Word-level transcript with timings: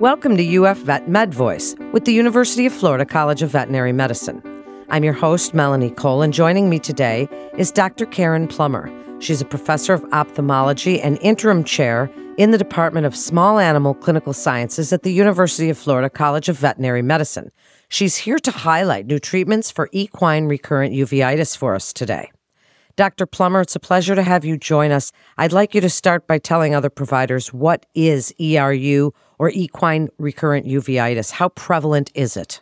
Welcome 0.00 0.36
to 0.36 0.56
UF 0.58 0.76
Vet 0.80 1.08
Med 1.08 1.32
Voice 1.32 1.74
with 1.92 2.04
the 2.04 2.12
University 2.12 2.66
of 2.66 2.74
Florida 2.74 3.06
College 3.06 3.40
of 3.40 3.48
Veterinary 3.48 3.94
Medicine. 3.94 4.42
I'm 4.90 5.02
your 5.02 5.14
host, 5.14 5.54
Melanie 5.54 5.90
Cole, 5.90 6.20
and 6.20 6.34
joining 6.34 6.68
me 6.68 6.78
today 6.78 7.26
is 7.56 7.72
Dr. 7.72 8.04
Caryn 8.04 8.46
Plummer. 8.46 8.92
She's 9.20 9.40
a 9.40 9.46
professor 9.46 9.94
of 9.94 10.04
ophthalmology 10.12 11.00
and 11.00 11.18
interim 11.22 11.64
chair 11.64 12.10
in 12.36 12.50
the 12.50 12.58
Department 12.58 13.06
of 13.06 13.16
Small 13.16 13.58
Animal 13.58 13.94
Clinical 13.94 14.34
Sciences 14.34 14.92
at 14.92 15.02
the 15.02 15.14
University 15.14 15.70
of 15.70 15.78
Florida 15.78 16.10
College 16.10 16.50
of 16.50 16.58
Veterinary 16.58 17.00
Medicine. 17.00 17.50
She's 17.88 18.18
here 18.18 18.38
to 18.40 18.50
highlight 18.50 19.06
new 19.06 19.18
treatments 19.18 19.70
for 19.70 19.88
equine 19.92 20.44
recurrent 20.44 20.92
uveitis 20.92 21.56
for 21.56 21.74
us 21.74 21.94
today. 21.94 22.30
Dr. 22.96 23.24
Plummer, 23.24 23.62
it's 23.62 23.76
a 23.76 23.80
pleasure 23.80 24.14
to 24.14 24.22
have 24.22 24.44
you 24.44 24.58
join 24.58 24.90
us. 24.90 25.10
I'd 25.38 25.52
like 25.52 25.74
you 25.74 25.80
to 25.80 25.90
start 25.90 26.26
by 26.26 26.38
telling 26.38 26.74
other 26.74 26.88
providers 26.90 27.52
what 27.52 27.86
is 27.94 28.34
ERU 28.38 29.12
or 29.38 29.50
equine 29.50 30.08
recurrent 30.18 30.66
uveitis? 30.66 31.30
How 31.32 31.48
prevalent 31.50 32.10
is 32.14 32.36
it? 32.36 32.60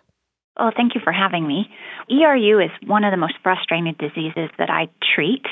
Oh, 0.58 0.70
thank 0.76 0.94
you 0.94 1.00
for 1.02 1.12
having 1.12 1.46
me. 1.46 1.68
ERU 2.10 2.60
is 2.60 2.70
one 2.86 3.02
of 3.04 3.10
the 3.10 3.16
most 3.16 3.34
frustrating 3.42 3.94
diseases 3.98 4.50
that 4.58 4.70
I 4.70 4.88
treat 5.14 5.44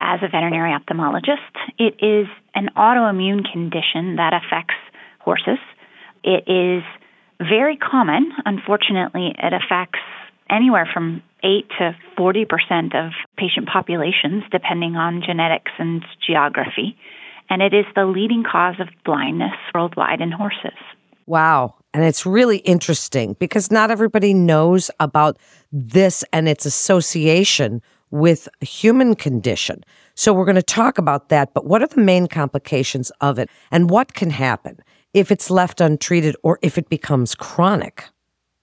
as 0.00 0.20
a 0.22 0.28
veterinary 0.28 0.72
ophthalmologist. 0.72 1.54
It 1.78 1.94
is 2.04 2.26
an 2.54 2.68
autoimmune 2.76 3.50
condition 3.50 4.16
that 4.16 4.32
affects 4.34 4.74
horses. 5.20 5.58
It 6.24 6.44
is 6.46 6.82
very 7.38 7.76
common. 7.76 8.32
Unfortunately, 8.44 9.34
it 9.38 9.52
affects 9.52 10.00
anywhere 10.50 10.88
from 10.92 11.22
8 11.42 11.68
to 11.78 11.96
40 12.16 12.44
percent 12.44 12.94
of 12.94 13.12
patient 13.38 13.66
populations, 13.66 14.44
depending 14.50 14.96
on 14.96 15.22
genetics 15.24 15.72
and 15.78 16.04
geography. 16.26 16.96
And 17.50 17.60
it 17.60 17.74
is 17.74 17.84
the 17.94 18.06
leading 18.06 18.44
cause 18.44 18.76
of 18.78 18.88
blindness 19.04 19.52
worldwide 19.74 20.20
in 20.20 20.30
horses. 20.30 20.78
Wow. 21.26 21.74
And 21.92 22.04
it's 22.04 22.24
really 22.24 22.58
interesting 22.58 23.36
because 23.38 23.70
not 23.70 23.90
everybody 23.90 24.32
knows 24.32 24.90
about 25.00 25.36
this 25.72 26.24
and 26.32 26.48
its 26.48 26.64
association 26.64 27.82
with 28.10 28.48
human 28.60 29.14
condition. 29.14 29.84
So 30.14 30.32
we're 30.32 30.44
going 30.44 30.54
to 30.56 30.62
talk 30.62 30.98
about 30.98 31.28
that. 31.28 31.54
But 31.54 31.66
what 31.66 31.82
are 31.82 31.88
the 31.88 32.00
main 32.00 32.26
complications 32.26 33.10
of 33.20 33.38
it? 33.38 33.48
And 33.70 33.90
what 33.90 34.14
can 34.14 34.30
happen 34.30 34.78
if 35.14 35.30
it's 35.30 35.50
left 35.50 35.80
untreated 35.80 36.36
or 36.42 36.58
if 36.62 36.78
it 36.78 36.88
becomes 36.88 37.34
chronic? 37.34 38.04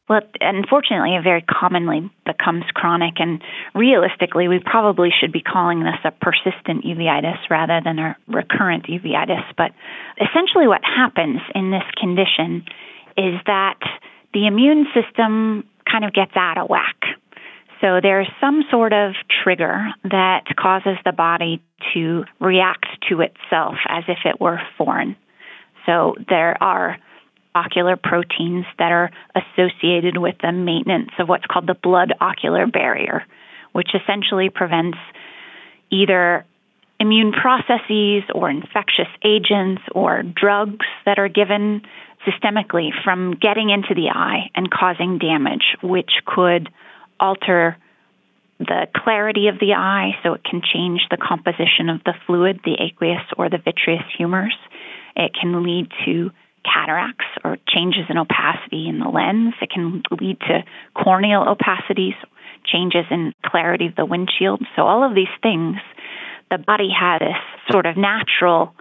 Well, 0.09 0.21
unfortunately, 0.39 1.15
it 1.15 1.23
very 1.23 1.41
commonly 1.41 2.09
becomes 2.25 2.63
chronic, 2.73 3.15
and 3.19 3.41
realistically, 3.75 4.47
we 4.47 4.59
probably 4.59 5.09
should 5.11 5.33
be 5.33 5.41
calling 5.41 5.83
this 5.83 5.99
a 6.05 6.11
persistent 6.11 6.85
uveitis 6.85 7.37
rather 7.49 7.81
than 7.83 7.99
a 7.99 8.15
recurrent 8.27 8.85
uveitis. 8.87 9.43
But 9.57 9.71
essentially, 10.15 10.67
what 10.67 10.81
happens 10.83 11.41
in 11.53 11.71
this 11.71 11.83
condition 11.97 12.63
is 13.17 13.35
that 13.47 13.79
the 14.33 14.47
immune 14.47 14.87
system 14.93 15.65
kind 15.89 16.05
of 16.05 16.13
gets 16.13 16.33
out 16.35 16.57
of 16.57 16.69
whack. 16.69 16.95
So 17.81 17.99
there's 18.01 18.27
some 18.39 18.63
sort 18.71 18.93
of 18.93 19.13
trigger 19.43 19.87
that 20.03 20.45
causes 20.57 20.97
the 21.05 21.11
body 21.11 21.61
to 21.93 22.23
react 22.39 22.87
to 23.09 23.21
itself 23.21 23.75
as 23.87 24.03
if 24.07 24.19
it 24.25 24.39
were 24.39 24.59
foreign. 24.77 25.15
So 25.85 26.15
there 26.29 26.61
are 26.61 26.97
ocular 27.57 27.97
proteins 27.97 28.65
that 28.77 28.91
are 28.91 29.09
associated 29.35 30.17
with 30.17 30.35
the 30.41 30.51
maintenance 30.51 31.09
of 31.17 31.27
what's 31.27 31.45
called 31.45 31.67
the 31.67 31.73
blood 31.73 32.13
ocular 32.21 32.67
barrier, 32.67 33.25
which 33.71 33.89
essentially 33.95 34.49
prevents 34.49 34.97
either 35.89 36.45
immune 36.99 37.31
processes 37.31 38.23
or 38.33 38.49
infectious 38.49 39.09
agents 39.23 39.81
or 39.93 40.23
drugs 40.23 40.85
that 41.05 41.17
are 41.17 41.29
given 41.29 41.81
systemically 42.27 42.89
from 43.03 43.35
getting 43.39 43.69
into 43.69 43.93
the 43.95 44.09
eye 44.13 44.49
and 44.55 44.69
causing 44.69 45.17
damage, 45.17 45.75
which 45.81 46.11
could 46.25 46.69
alter 47.19 47.77
the 48.59 48.87
clarity 48.95 49.47
of 49.47 49.59
the 49.59 49.73
eye 49.73 50.11
so 50.23 50.33
it 50.33 50.43
can 50.43 50.61
change 50.61 51.01
the 51.09 51.17
composition 51.17 51.89
of 51.89 52.03
the 52.03 52.13
fluid, 52.25 52.59
the 52.65 52.75
aqueous 52.79 53.21
or 53.37 53.49
the 53.49 53.59
vitreous 53.59 54.03
humors. 54.17 54.55
It 55.15 55.31
can 55.39 55.63
lead 55.63 55.87
to 56.05 56.31
cataracts 56.71 57.25
or 57.43 57.57
changes 57.67 58.05
in 58.09 58.17
opacity 58.17 58.87
in 58.87 58.99
the 58.99 59.09
lens. 59.09 59.53
It 59.61 59.69
can 59.69 60.03
lead 60.19 60.39
to 60.41 60.63
corneal 60.93 61.45
opacities, 61.47 62.15
changes 62.65 63.05
in 63.09 63.33
clarity 63.45 63.87
of 63.87 63.95
the 63.95 64.05
windshield. 64.05 64.61
So, 64.75 64.83
all 64.83 65.03
of 65.03 65.15
these 65.15 65.33
things, 65.41 65.77
the 66.51 66.57
body 66.57 66.89
has 66.97 67.19
this 67.19 67.71
sort 67.71 67.85
of 67.85 67.97
natural 67.97 68.73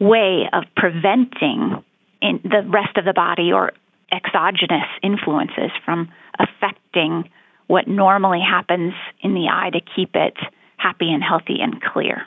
way 0.00 0.48
of 0.52 0.64
preventing 0.76 1.82
in 2.20 2.40
the 2.42 2.62
rest 2.68 2.96
of 2.96 3.04
the 3.04 3.12
body 3.12 3.52
or 3.52 3.72
exogenous 4.12 4.88
influences 5.02 5.70
from 5.84 6.10
affecting 6.38 7.28
what 7.66 7.86
normally 7.86 8.40
happens 8.40 8.94
in 9.20 9.34
the 9.34 9.48
eye 9.52 9.70
to 9.70 9.80
keep 9.94 10.10
it 10.14 10.36
happy 10.76 11.12
and 11.12 11.22
healthy 11.22 11.58
and 11.60 11.80
clear. 11.82 12.26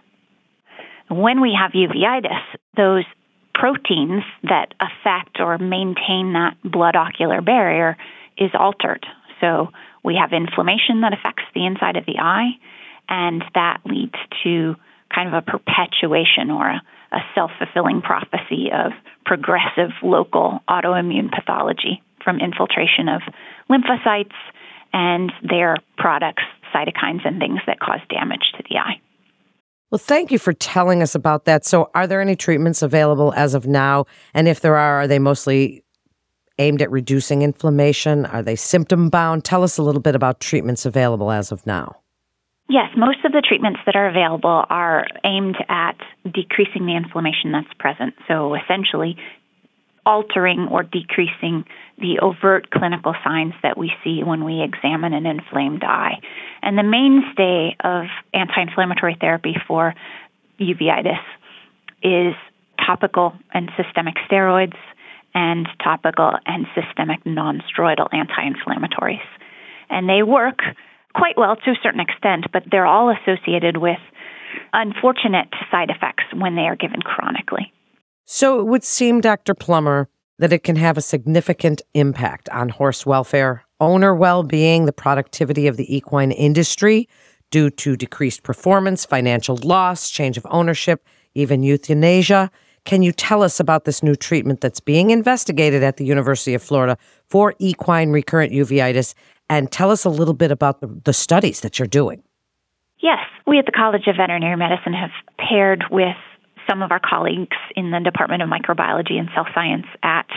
When 1.10 1.42
we 1.42 1.58
have 1.60 1.72
uveitis, 1.72 2.40
those 2.78 3.06
proteins 3.54 4.24
that 4.44 4.74
affect 4.80 5.40
or 5.40 5.58
maintain 5.58 6.34
that 6.34 6.56
blood 6.64 6.96
ocular 6.96 7.42
barrier 7.42 7.98
is 8.38 8.52
altered. 8.58 9.06
So 9.40 9.70
we 10.04 10.16
have 10.16 10.34
inflammation 10.34 11.02
that 11.02 11.14
affects 11.14 11.44
the 11.54 11.66
inside 11.66 11.98
of 11.98 12.06
the 12.06 12.20
eye, 12.20 12.52
and 13.10 13.44
that 13.54 13.82
leads 13.86 14.16
to 14.44 14.76
kind 15.14 15.28
of 15.28 15.34
a 15.34 15.42
perpetuation 15.42 16.50
or 16.50 16.68
a, 16.68 16.82
a 17.12 17.20
self 17.36 17.52
fulfilling 17.58 18.02
prophecy 18.02 18.70
of 18.74 18.94
progressive 19.26 19.92
local 20.02 20.60
autoimmune 20.70 21.32
pathology 21.32 22.02
from 22.24 22.40
infiltration 22.40 23.10
of 23.10 23.22
lymphocytes 23.70 24.36
and 24.94 25.32
their 25.44 25.78
products, 25.98 26.44
cytokines, 26.74 27.26
and 27.26 27.40
things 27.40 27.60
that 27.68 27.80
cause 27.80 28.00
damage 28.10 28.52
to 28.58 28.64
the 28.70 28.78
eye. 28.78 29.00
Well, 29.92 30.00
thank 30.00 30.32
you 30.32 30.40
for 30.40 30.54
telling 30.54 31.02
us 31.02 31.16
about 31.16 31.44
that. 31.46 31.66
So, 31.66 31.92
are 31.94 32.08
there 32.08 32.22
any 32.22 32.38
treatments 32.38 32.82
available 32.82 33.34
as 33.36 33.54
of 33.54 33.68
now? 33.68 34.06
And 34.34 34.48
if 34.48 34.62
there 34.62 34.78
are, 34.78 35.02
are 35.02 35.08
they 35.08 35.20
mostly 35.20 35.84
aimed 36.60 36.82
at 36.82 36.90
reducing 36.90 37.42
inflammation? 37.42 38.26
Are 38.26 38.42
they 38.42 38.56
symptom 38.56 39.10
bound? 39.10 39.44
Tell 39.44 39.64
us 39.64 39.78
a 39.78 39.84
little 39.84 40.00
bit 40.02 40.16
about 40.16 40.40
treatments 40.40 40.86
available 40.86 41.30
as 41.30 41.52
of 41.52 41.68
now. 41.68 41.98
Yes, 42.70 42.88
most 42.96 43.26
of 43.26 43.34
the 43.34 43.44
treatments 43.46 43.82
that 43.86 43.98
are 43.98 44.08
available 44.08 44.64
are 44.70 45.06
aimed 45.26 45.58
at 45.68 45.98
decreasing 46.24 46.86
the 46.86 46.96
inflammation 46.96 47.52
that's 47.52 47.74
present. 47.78 48.14
So, 48.30 48.56
essentially, 48.56 49.18
altering 50.06 50.68
or 50.72 50.84
decreasing 50.84 51.66
the 51.98 52.20
overt 52.22 52.72
clinical 52.72 53.14
signs 53.24 53.54
that 53.62 53.78
we 53.78 53.92
see 54.04 54.24
when 54.24 54.44
we 54.44 54.62
examine 54.62 55.14
an 55.14 55.26
inflamed 55.26 55.84
eye. 55.84 56.20
And 56.62 56.78
the 56.78 56.84
mainstay 56.84 57.76
of 57.84 58.06
anti 58.34 58.62
inflammatory 58.62 59.18
therapy 59.20 59.56
for 59.68 59.94
uveitis 60.60 61.22
is 62.02 62.34
topical 62.86 63.34
and 63.54 63.70
systemic 63.78 64.16
steroids 64.30 64.78
and 65.34 65.68
topical 65.84 66.34
and 66.46 66.66
systemic 66.76 67.24
nonsteroidal 67.24 68.08
anti 68.12 68.42
inflammatories. 68.42 69.22
And 69.90 70.10
they 70.10 70.24
work 70.24 70.60
quite 71.14 71.38
well 71.38 71.56
to 71.56 71.72
a 71.72 71.76
certain 71.84 72.00
extent, 72.00 72.46
but 72.52 72.64
they're 72.70 72.86
all 72.86 73.10
associated 73.12 73.78
with 73.78 74.00
unfortunate 74.74 75.48
side 75.70 75.90
effects 75.90 76.24
when 76.34 76.56
they 76.56 76.64
are 76.64 76.76
given 76.76 77.02
chronically. 77.02 77.72
So 78.34 78.62
it 78.62 78.68
would 78.68 78.86
seem, 78.86 79.20
Dr. 79.20 79.54
Plummer, 79.54 80.08
that 80.40 80.54
it 80.54 80.64
can 80.64 80.78
have 80.78 80.98
a 80.98 81.02
significant 81.02 81.82
impact 81.94 82.48
on 82.48 82.70
horse 82.70 83.06
welfare, 83.06 83.66
owner 83.82 84.16
well 84.16 84.42
being, 84.42 84.86
the 84.86 84.94
productivity 84.94 85.68
of 85.68 85.76
the 85.76 85.94
equine 85.94 86.32
industry 86.32 87.10
due 87.50 87.70
to 87.72 87.98
decreased 87.98 88.44
performance, 88.44 89.04
financial 89.04 89.58
loss, 89.58 90.10
change 90.10 90.38
of 90.38 90.48
ownership, 90.50 91.06
even 91.36 91.62
euthanasia. 91.62 92.50
Can 92.86 93.04
you 93.04 93.12
tell 93.12 93.44
us 93.44 93.60
about 93.60 93.84
this 93.84 94.02
new 94.02 94.16
treatment 94.16 94.62
that's 94.62 94.80
being 94.80 95.10
investigated 95.10 95.84
at 95.84 95.98
the 95.98 96.06
University 96.06 96.54
of 96.54 96.64
Florida 96.64 96.98
for 97.28 97.54
equine 97.60 98.12
recurrent 98.12 98.54
uveitis? 98.54 99.14
And 99.50 99.70
tell 99.70 99.92
us 99.92 100.06
a 100.06 100.10
little 100.10 100.34
bit 100.34 100.52
about 100.52 100.80
the, 100.80 100.88
the 101.04 101.12
studies 101.12 101.60
that 101.60 101.80
you're 101.80 101.86
doing. 101.86 102.24
Yes, 103.02 103.20
we 103.46 103.60
at 103.60 103.66
the 103.66 103.74
College 103.74 104.08
of 104.08 104.16
Veterinary 104.16 104.56
Medicine 104.56 104.94
have 104.94 105.12
paired 105.38 105.84
with 105.92 106.16
some 106.70 106.82
of 106.82 106.92
our 106.92 107.00
colleagues 107.00 107.58
in 107.76 107.92
the 107.92 108.00
Department 108.00 108.42
of 108.42 108.50
Microbiology 108.50 109.20
and 109.20 109.30
Cell 109.34 109.48
Science 109.54 109.86
at 110.04 110.28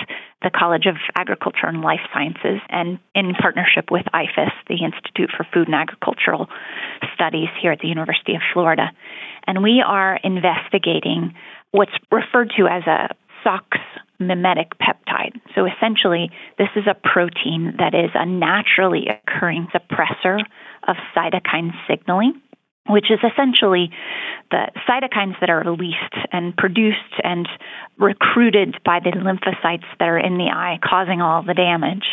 the 0.42 0.50
College 0.50 0.86
of 0.86 0.96
Agriculture 1.16 1.66
and 1.66 1.80
Life 1.80 2.00
Sciences, 2.12 2.60
and 2.68 2.98
in 3.14 3.34
partnership 3.34 3.90
with 3.90 4.04
IFAS, 4.12 4.52
the 4.68 4.84
Institute 4.84 5.30
for 5.36 5.46
Food 5.52 5.68
and 5.68 5.74
Agricultural 5.74 6.48
Studies 7.14 7.48
here 7.60 7.72
at 7.72 7.80
the 7.80 7.88
University 7.88 8.34
of 8.34 8.42
Florida. 8.52 8.90
And 9.46 9.62
we 9.62 9.82
are 9.84 10.18
investigating 10.22 11.34
what's 11.70 11.92
referred 12.10 12.52
to 12.56 12.66
as 12.66 12.82
a 12.86 13.14
SOCS 13.44 13.80
mimetic 14.18 14.72
peptide. 14.78 15.40
So 15.54 15.66
essentially, 15.66 16.30
this 16.58 16.68
is 16.76 16.84
a 16.88 16.94
protein 16.94 17.74
that 17.78 17.94
is 17.94 18.10
a 18.14 18.24
naturally 18.24 19.08
occurring 19.08 19.68
suppressor 19.74 20.40
of 20.86 20.96
cytokine 21.16 21.72
signaling 21.88 22.40
which 22.88 23.10
is 23.10 23.18
essentially 23.24 23.90
the 24.50 24.70
cytokines 24.88 25.38
that 25.40 25.50
are 25.50 25.62
released 25.62 26.14
and 26.32 26.56
produced 26.56 26.98
and 27.22 27.48
recruited 27.98 28.76
by 28.84 29.00
the 29.00 29.10
lymphocytes 29.10 29.86
that 29.98 30.08
are 30.08 30.18
in 30.18 30.36
the 30.36 30.50
eye, 30.52 30.78
causing 30.82 31.22
all 31.22 31.42
the 31.42 31.54
damage. 31.54 32.04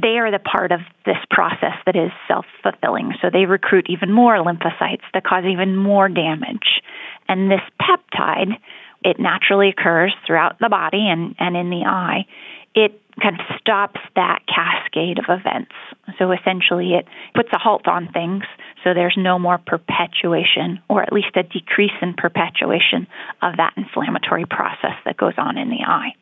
They 0.00 0.18
are 0.18 0.30
the 0.30 0.38
part 0.38 0.72
of 0.72 0.80
this 1.06 1.16
process 1.30 1.74
that 1.86 1.96
is 1.96 2.10
self 2.26 2.46
fulfilling. 2.62 3.14
So 3.22 3.30
they 3.32 3.46
recruit 3.46 3.86
even 3.88 4.12
more 4.12 4.36
lymphocytes 4.36 5.06
that 5.14 5.24
cause 5.24 5.44
even 5.44 5.76
more 5.76 6.08
damage. 6.08 6.82
And 7.28 7.50
this 7.50 7.62
peptide, 7.80 8.58
it 9.02 9.18
naturally 9.18 9.68
occurs 9.68 10.14
throughout 10.26 10.58
the 10.58 10.68
body 10.68 11.08
and, 11.08 11.34
and 11.38 11.56
in 11.56 11.70
the 11.70 11.84
eye. 11.86 12.26
It 12.74 13.00
kind 13.20 13.40
of 13.40 13.46
stops 13.60 14.00
that 14.14 14.40
cascade 14.46 14.77
of 15.18 15.24
events. 15.28 15.72
So 16.18 16.32
essentially, 16.32 16.94
it 16.94 17.06
puts 17.34 17.48
a 17.52 17.58
halt 17.58 17.86
on 17.86 18.08
things 18.12 18.44
so 18.84 18.94
there's 18.94 19.16
no 19.16 19.38
more 19.38 19.58
perpetuation, 19.58 20.80
or 20.88 21.02
at 21.02 21.12
least 21.12 21.36
a 21.36 21.42
decrease 21.42 21.96
in 22.00 22.14
perpetuation 22.14 23.06
of 23.42 23.56
that 23.56 23.74
inflammatory 23.76 24.46
process 24.46 24.96
that 25.04 25.16
goes 25.16 25.34
on 25.36 25.58
in 25.58 25.68
the 25.68 25.84
eye. 25.86 26.14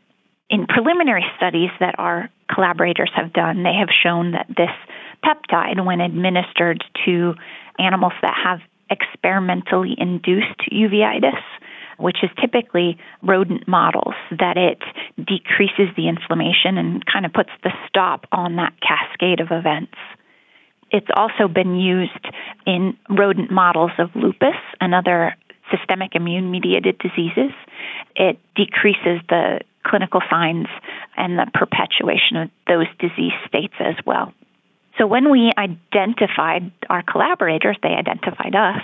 In 0.49 0.67
preliminary 0.67 1.25
studies 1.37 1.71
that 1.81 1.97
our 1.99 2.31
collaborators 2.53 3.11
have 3.15 3.33
done, 3.33 3.63
they 3.63 3.75
have 3.75 3.89
shown 3.91 4.33
that 4.33 4.47
this 4.49 4.71
peptide, 5.25 5.85
when 5.85 6.01
administered 6.01 6.85
to 7.05 7.35
animals 7.79 8.13
that 8.23 8.35
have 8.45 8.61
experimentally 8.91 9.95
induced 9.99 10.61
uveitis, 10.73 11.43
which 11.99 12.19
is 12.23 12.31
typically 12.41 12.99
rodent 13.23 13.67
models, 13.67 14.15
that 14.31 14.57
it 14.57 14.79
decreases 15.17 15.89
the 15.97 16.09
inflammation 16.09 16.79
and 16.79 17.05
kind 17.07 17.27
of 17.27 17.33
puts 17.33 17.51
the 17.63 17.71
stop 17.89 18.27
on 18.33 18.57
that 18.57 18.75
cascade 18.81 19.41
of 19.41 19.49
events. 19.51 19.95
It's 20.91 21.09
also 21.17 21.49
been 21.49 21.77
used 21.77 22.27
in 22.67 22.97
rodent 23.09 23.51
models 23.51 23.93
of 23.99 24.15
lupus 24.15 24.57
and 24.81 24.95
other 24.95 25.35
systemic 25.71 26.15
immune 26.15 26.51
mediated 26.51 26.99
diseases. 26.99 27.53
It 28.15 28.39
decreases 28.55 29.21
the 29.29 29.61
clinical 29.85 30.21
signs 30.31 30.67
and 31.17 31.39
the 31.39 31.47
perpetuation 31.53 32.37
of 32.37 32.51
those 32.67 32.87
disease 32.99 33.33
states 33.49 33.75
as 33.81 33.95
well. 34.05 34.33
So 34.99 35.07
when 35.07 35.31
we 35.31 35.53
identified 35.59 36.73
our 36.89 37.03
collaborators, 37.03 37.77
they 37.83 37.91
identified 37.91 38.55
us, 38.55 38.83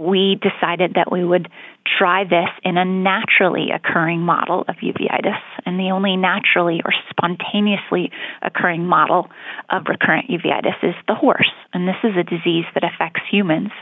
we 0.00 0.40
decided 0.40 0.94
that 0.94 1.12
we 1.12 1.22
would 1.22 1.50
try 1.98 2.24
this 2.24 2.48
in 2.64 2.78
a 2.78 2.84
naturally 2.86 3.68
occurring 3.70 4.20
model 4.20 4.64
of 4.66 4.76
uveitis. 4.76 5.38
And 5.66 5.78
the 5.78 5.90
only 5.90 6.16
naturally 6.16 6.80
or 6.82 6.92
spontaneously 7.10 8.10
occurring 8.40 8.86
model 8.86 9.28
of 9.68 9.82
recurrent 9.88 10.30
uveitis 10.30 10.82
is 10.82 10.94
the 11.06 11.14
horse. 11.14 11.52
And 11.74 11.86
this 11.86 12.00
is 12.02 12.12
a 12.16 12.24
disease 12.24 12.64
that 12.72 12.82
affects 12.82 13.20
humans 13.30 13.72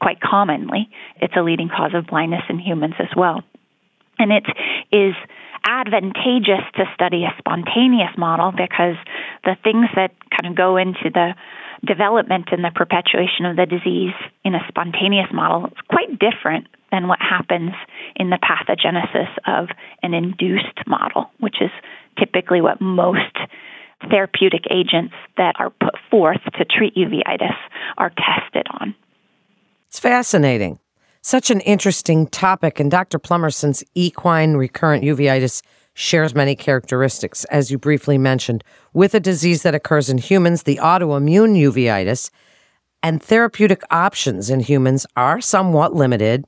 quite 0.00 0.20
commonly. 0.20 0.88
It's 1.20 1.34
a 1.36 1.42
leading 1.42 1.68
cause 1.68 1.92
of 1.94 2.06
blindness 2.06 2.44
in 2.48 2.58
humans 2.58 2.94
as 2.98 3.14
well. 3.14 3.42
And 4.18 4.32
it 4.32 4.46
is 4.90 5.14
advantageous 5.68 6.64
to 6.76 6.84
study 6.94 7.24
a 7.24 7.34
spontaneous 7.38 8.16
model 8.16 8.52
because 8.52 8.96
the 9.44 9.56
things 9.62 9.86
that 9.96 10.12
kind 10.30 10.50
of 10.50 10.56
go 10.56 10.78
into 10.78 11.10
the 11.12 11.34
development 11.86 12.48
and 12.50 12.64
the 12.64 12.70
perpetuation 12.74 13.46
of 13.46 13.56
the 13.56 13.66
disease 13.66 14.14
in 14.44 14.54
a 14.54 14.60
spontaneous 14.68 15.28
model 15.32 15.66
is 15.66 15.78
quite 15.88 16.18
different 16.18 16.66
than 16.90 17.08
what 17.08 17.18
happens 17.20 17.72
in 18.16 18.30
the 18.30 18.38
pathogenesis 18.38 19.28
of 19.46 19.68
an 20.02 20.14
induced 20.14 20.86
model, 20.86 21.30
which 21.38 21.56
is 21.60 21.70
typically 22.18 22.60
what 22.60 22.80
most 22.80 23.36
therapeutic 24.10 24.64
agents 24.70 25.14
that 25.36 25.54
are 25.58 25.70
put 25.70 25.94
forth 26.10 26.40
to 26.56 26.64
treat 26.64 26.94
uveitis 26.94 27.56
are 27.96 28.10
tested 28.10 28.66
on. 28.80 28.94
It's 29.88 29.98
fascinating. 29.98 30.78
Such 31.20 31.50
an 31.50 31.60
interesting 31.60 32.26
topic. 32.28 32.78
And 32.78 32.90
Dr. 32.90 33.18
Plummer, 33.18 33.50
since 33.50 33.82
equine 33.94 34.54
recurrent 34.54 35.04
uveitis 35.04 35.62
shares 35.98 36.32
many 36.32 36.54
characteristics, 36.54 37.44
as 37.46 37.72
you 37.72 37.76
briefly 37.76 38.16
mentioned, 38.16 38.62
with 38.92 39.14
a 39.14 39.20
disease 39.20 39.64
that 39.64 39.74
occurs 39.74 40.08
in 40.08 40.16
humans, 40.16 40.62
the 40.62 40.76
autoimmune 40.76 41.58
uveitis, 41.58 42.30
and 43.02 43.20
therapeutic 43.20 43.82
options 43.90 44.48
in 44.48 44.60
humans 44.60 45.06
are 45.16 45.40
somewhat 45.40 45.96
limited. 45.96 46.44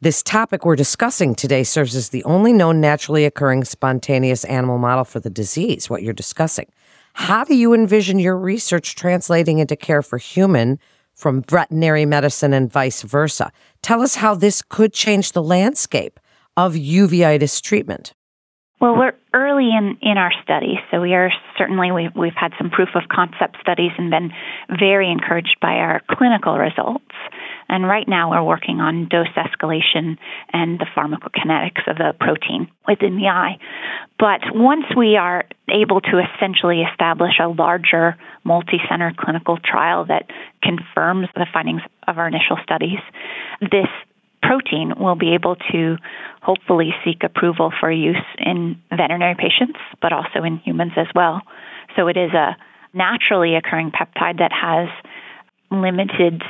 This 0.00 0.22
topic 0.22 0.64
we're 0.64 0.76
discussing 0.76 1.34
today 1.34 1.64
serves 1.64 1.96
as 1.96 2.10
the 2.10 2.22
only 2.22 2.52
known 2.52 2.80
naturally 2.80 3.24
occurring 3.24 3.64
spontaneous 3.64 4.44
animal 4.44 4.78
model 4.78 5.04
for 5.04 5.18
the 5.18 5.30
disease, 5.30 5.90
what 5.90 6.04
you're 6.04 6.12
discussing. 6.12 6.70
How 7.14 7.42
do 7.42 7.56
you 7.56 7.74
envision 7.74 8.20
your 8.20 8.36
research 8.36 8.94
translating 8.94 9.58
into 9.58 9.74
care 9.74 10.02
for 10.02 10.18
human 10.18 10.78
from 11.16 11.42
veterinary 11.42 12.04
medicine 12.04 12.52
and 12.52 12.70
vice 12.70 13.00
versa. 13.00 13.50
Tell 13.82 14.02
us 14.02 14.16
how 14.16 14.34
this 14.34 14.60
could 14.60 14.92
change 14.92 15.32
the 15.32 15.42
landscape 15.42 16.20
of 16.58 16.74
uveitis 16.74 17.62
treatment. 17.62 18.12
Well, 18.78 18.94
we're 18.94 19.14
early 19.32 19.70
in, 19.70 19.96
in 20.02 20.18
our 20.18 20.32
study, 20.42 20.78
so 20.90 21.00
we 21.00 21.14
are 21.14 21.30
certainly 21.56 21.92
we've, 21.92 22.14
we've 22.14 22.36
had 22.36 22.52
some 22.58 22.68
proof 22.68 22.90
of 22.94 23.08
concept 23.08 23.56
studies 23.60 23.92
and 23.96 24.10
been 24.10 24.32
very 24.68 25.10
encouraged 25.10 25.56
by 25.62 25.76
our 25.76 26.02
clinical 26.10 26.58
results. 26.58 27.14
And 27.70 27.86
right 27.86 28.06
now 28.06 28.30
we're 28.30 28.44
working 28.44 28.80
on 28.80 29.08
dose 29.08 29.32
escalation 29.34 30.18
and 30.52 30.78
the 30.78 30.86
pharmacokinetics 30.94 31.90
of 31.90 31.96
the 31.96 32.12
protein 32.20 32.68
within 32.86 33.16
the 33.16 33.28
eye. 33.28 33.58
But 34.18 34.40
once 34.54 34.84
we 34.94 35.16
are 35.16 35.44
able 35.70 36.02
to 36.02 36.20
essentially 36.20 36.82
establish 36.82 37.40
a 37.42 37.48
larger 37.48 38.16
multi 38.44 38.78
center 38.90 39.12
clinical 39.18 39.56
trial 39.56 40.04
that 40.06 40.30
confirms 40.62 41.28
the 41.34 41.46
findings 41.50 41.82
of 42.06 42.18
our 42.18 42.28
initial 42.28 42.58
studies, 42.62 43.00
this 43.60 43.88
protein 44.46 44.94
will 44.98 45.16
be 45.16 45.34
able 45.34 45.56
to 45.72 45.96
hopefully 46.40 46.90
seek 47.04 47.22
approval 47.24 47.72
for 47.80 47.90
use 47.90 48.16
in 48.38 48.80
veterinary 48.90 49.34
patients, 49.34 49.78
but 50.00 50.12
also 50.12 50.44
in 50.44 50.58
humans 50.58 50.92
as 50.96 51.08
well. 51.14 51.42
So 51.96 52.08
it 52.08 52.16
is 52.16 52.32
a 52.32 52.56
naturally 52.94 53.56
occurring 53.56 53.90
peptide 53.90 54.38
that 54.38 54.52
has 54.52 54.88
limited 55.70 56.42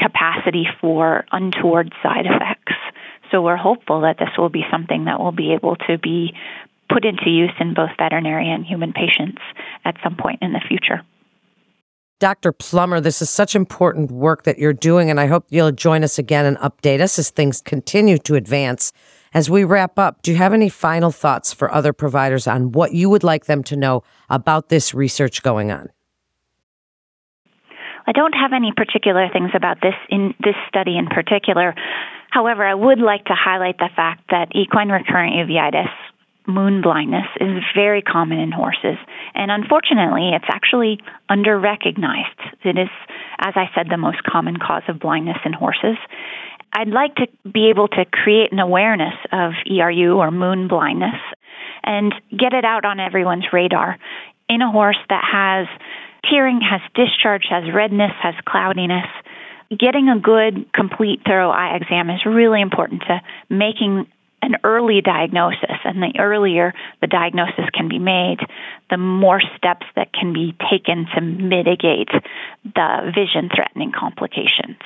capacity 0.00 0.64
for 0.80 1.24
untoward 1.30 1.92
side 2.02 2.26
effects. 2.26 2.74
So 3.30 3.42
we're 3.42 3.56
hopeful 3.56 4.02
that 4.02 4.18
this 4.18 4.30
will 4.36 4.48
be 4.48 4.64
something 4.70 5.04
that 5.04 5.20
will 5.20 5.32
be 5.32 5.52
able 5.52 5.76
to 5.88 5.98
be 5.98 6.34
put 6.92 7.04
into 7.04 7.30
use 7.30 7.52
in 7.60 7.74
both 7.74 7.90
veterinary 7.98 8.50
and 8.50 8.64
human 8.64 8.92
patients 8.92 9.40
at 9.84 9.96
some 10.02 10.16
point 10.16 10.40
in 10.42 10.52
the 10.52 10.60
future. 10.66 11.02
Dr. 12.22 12.52
Plummer, 12.52 13.00
this 13.00 13.20
is 13.20 13.30
such 13.30 13.56
important 13.56 14.12
work 14.12 14.44
that 14.44 14.56
you're 14.56 14.72
doing, 14.72 15.10
and 15.10 15.18
I 15.18 15.26
hope 15.26 15.44
you'll 15.48 15.72
join 15.72 16.04
us 16.04 16.20
again 16.20 16.46
and 16.46 16.56
update 16.58 17.00
us 17.00 17.18
as 17.18 17.30
things 17.30 17.60
continue 17.60 18.16
to 18.18 18.36
advance. 18.36 18.92
As 19.34 19.50
we 19.50 19.64
wrap 19.64 19.98
up, 19.98 20.22
do 20.22 20.30
you 20.30 20.36
have 20.36 20.52
any 20.52 20.68
final 20.68 21.10
thoughts 21.10 21.52
for 21.52 21.74
other 21.74 21.92
providers 21.92 22.46
on 22.46 22.70
what 22.70 22.92
you 22.92 23.10
would 23.10 23.24
like 23.24 23.46
them 23.46 23.64
to 23.64 23.76
know 23.76 24.04
about 24.30 24.68
this 24.68 24.94
research 24.94 25.42
going 25.42 25.72
on? 25.72 25.88
I 28.06 28.12
don't 28.12 28.34
have 28.34 28.52
any 28.54 28.70
particular 28.70 29.28
things 29.32 29.50
about 29.52 29.78
this 29.82 29.94
in 30.08 30.32
this 30.44 30.54
study 30.68 30.96
in 30.96 31.08
particular. 31.08 31.74
However, 32.30 32.64
I 32.64 32.74
would 32.74 33.00
like 33.00 33.24
to 33.24 33.34
highlight 33.34 33.78
the 33.78 33.90
fact 33.96 34.30
that 34.30 34.54
equine 34.54 34.90
recurrent 34.90 35.34
uveitis, 35.34 35.90
moon 36.46 36.82
blindness, 36.82 37.26
is 37.40 37.62
very 37.74 38.02
common 38.02 38.38
in 38.38 38.52
horses. 38.52 38.98
And 39.34 39.50
unfortunately, 39.50 40.30
it's 40.34 40.48
actually 40.48 41.00
under 41.28 41.58
recognized. 41.58 42.40
It 42.64 42.78
is, 42.78 42.90
as 43.38 43.54
I 43.56 43.70
said, 43.74 43.86
the 43.90 43.96
most 43.96 44.22
common 44.24 44.56
cause 44.56 44.82
of 44.88 44.98
blindness 44.98 45.38
in 45.44 45.52
horses. 45.52 45.96
I'd 46.72 46.88
like 46.88 47.14
to 47.16 47.26
be 47.50 47.68
able 47.68 47.88
to 47.88 48.04
create 48.06 48.52
an 48.52 48.58
awareness 48.58 49.14
of 49.30 49.52
ERU 49.70 50.16
or 50.16 50.30
moon 50.30 50.68
blindness 50.68 51.20
and 51.84 52.14
get 52.30 52.54
it 52.54 52.64
out 52.64 52.84
on 52.84 52.98
everyone's 52.98 53.44
radar 53.52 53.98
in 54.48 54.62
a 54.62 54.70
horse 54.70 54.98
that 55.08 55.22
has 55.24 55.66
tearing, 56.30 56.60
has 56.60 56.80
discharge, 56.94 57.44
has 57.50 57.64
redness, 57.74 58.12
has 58.22 58.34
cloudiness. 58.46 59.06
Getting 59.70 60.08
a 60.08 60.18
good, 60.18 60.72
complete, 60.72 61.20
thorough 61.26 61.50
eye 61.50 61.76
exam 61.76 62.10
is 62.10 62.24
really 62.26 62.60
important 62.60 63.02
to 63.08 63.20
making 63.48 64.06
an 64.42 64.56
early 64.64 65.00
diagnosis. 65.00 65.78
And 65.84 66.02
the 66.02 66.12
earlier 66.18 66.74
the 67.00 67.06
diagnosis 67.06 67.64
can 67.72 67.88
be 67.88 67.98
made, 67.98 68.38
the 68.90 68.98
more 68.98 69.40
steps 69.56 69.86
that 69.96 70.12
can 70.12 70.32
be 70.32 70.54
taken 70.70 71.06
to 71.14 71.20
mitigate 71.20 72.10
the 72.64 73.12
vision 73.14 73.48
threatening 73.54 73.92
complications. 73.98 74.76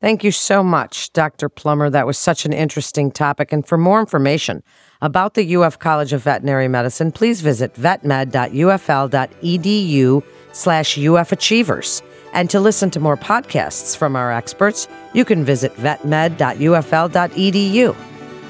Thank 0.00 0.22
you 0.22 0.32
so 0.32 0.62
much, 0.62 1.12
Dr. 1.14 1.48
Plummer. 1.48 1.88
That 1.88 2.06
was 2.06 2.18
such 2.18 2.44
an 2.44 2.52
interesting 2.52 3.10
topic. 3.10 3.52
And 3.52 3.66
for 3.66 3.78
more 3.78 4.00
information 4.00 4.62
about 5.00 5.32
the 5.32 5.56
UF 5.56 5.78
College 5.78 6.12
of 6.12 6.22
Veterinary 6.22 6.68
Medicine, 6.68 7.10
please 7.10 7.40
visit 7.40 7.72
vetmed.ufl.edu 7.74 10.22
slash 10.52 10.96
ufachievers. 10.96 12.02
And 12.34 12.50
to 12.50 12.60
listen 12.60 12.90
to 12.90 13.00
more 13.00 13.16
podcasts 13.16 13.96
from 13.96 14.14
our 14.14 14.30
experts, 14.30 14.88
you 15.14 15.24
can 15.24 15.42
visit 15.42 15.74
vetmed.ufl.edu. 15.76 17.96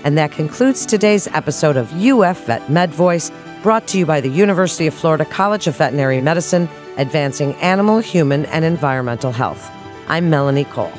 And 0.05 0.17
that 0.19 0.33
concludes 0.33 0.87
today's 0.87 1.27
episode 1.29 1.77
of 1.77 1.93
UF 1.95 2.47
Vet 2.47 2.71
Med 2.71 2.91
Voice, 2.91 3.33
brought 3.63 3.87
to 3.89 3.99
you 3.99 4.07
by 4.07 4.21
the 4.21 4.29
University 4.29 4.87
of 4.87 4.95
Florida 4.95 5.25
College 5.25 5.67
of 5.67 5.77
Veterinary 5.77 6.21
Medicine, 6.21 6.69
advancing 6.99 7.55
animal, 7.55 7.99
human, 7.99 8.45
and 8.47 8.65
environmental 8.65 9.33
health. 9.33 9.71
I'm 10.07 10.29
Melanie 10.29 10.65
Cole. 10.65 10.93